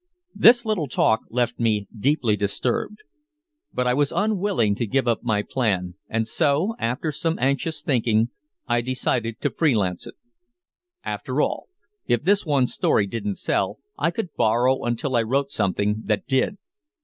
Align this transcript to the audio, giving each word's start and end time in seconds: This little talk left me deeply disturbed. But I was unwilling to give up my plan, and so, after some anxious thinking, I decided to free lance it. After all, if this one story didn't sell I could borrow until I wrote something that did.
This 0.33 0.65
little 0.65 0.87
talk 0.87 1.21
left 1.29 1.59
me 1.59 1.87
deeply 1.95 2.35
disturbed. 2.35 3.03
But 3.71 3.85
I 3.85 3.93
was 3.93 4.11
unwilling 4.11 4.73
to 4.77 4.87
give 4.87 5.07
up 5.07 5.21
my 5.21 5.43
plan, 5.43 5.93
and 6.09 6.27
so, 6.27 6.73
after 6.79 7.11
some 7.11 7.37
anxious 7.37 7.83
thinking, 7.83 8.29
I 8.67 8.81
decided 8.81 9.39
to 9.41 9.51
free 9.51 9.75
lance 9.75 10.07
it. 10.07 10.15
After 11.03 11.39
all, 11.39 11.67
if 12.07 12.23
this 12.23 12.47
one 12.47 12.65
story 12.65 13.05
didn't 13.05 13.35
sell 13.37 13.77
I 13.95 14.09
could 14.09 14.33
borrow 14.35 14.85
until 14.85 15.15
I 15.15 15.21
wrote 15.21 15.51
something 15.51 16.01
that 16.05 16.25
did. 16.25 16.57